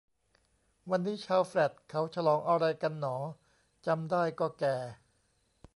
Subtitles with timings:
[0.89, 3.15] วันนี้ชาวแฟลตเขาฉลองอะไรกันหนอ
[3.85, 4.75] จำได้ก็แก่